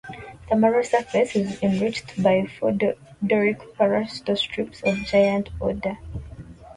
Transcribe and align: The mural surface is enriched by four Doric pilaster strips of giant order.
The 0.49 0.55
mural 0.55 0.83
surface 0.83 1.35
is 1.35 1.61
enriched 1.61 2.23
by 2.23 2.47
four 2.59 2.71
Doric 2.71 3.59
pilaster 3.77 4.35
strips 4.35 4.81
of 4.81 4.95
giant 4.95 5.49
order. 5.59 5.99